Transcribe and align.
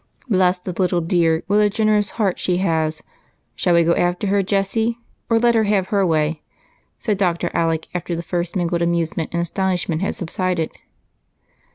"Bless 0.27 0.57
the 0.57 0.71
little 0.73 0.99
dear, 1.01 1.43
what 1.45 1.57
a 1.57 1.69
generous 1.69 2.09
heart 2.17 2.39
she 2.39 2.57
has 2.57 3.01
I 3.01 3.03
Shall 3.53 3.75
we 3.75 3.83
go 3.83 3.93
after 3.93 4.25
her, 4.25 4.41
Jessie, 4.41 4.97
or 5.29 5.37
let 5.37 5.53
her 5.53 5.65
have 5.65 5.91
112 5.91 5.91
EIGHT 5.91 5.91
COUSINS. 5.91 5.91
her 5.91 6.05
way?" 6.07 6.41
said 6.97 7.17
Dr. 7.19 7.51
Alec, 7.53 7.87
after 7.93 8.15
the 8.15 8.23
first 8.23 8.55
mingled 8.55 8.81
amusement 8.81 9.29
and 9.31 9.39
astonishment 9.41 10.01
had 10.01 10.15
subsided. 10.15 10.71